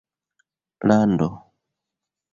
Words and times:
lando 0.89 1.29